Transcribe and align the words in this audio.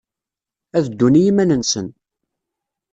Ad 0.77 0.85
ddun 0.89 1.19
i 1.19 1.21
yiman-nsen. 1.25 1.87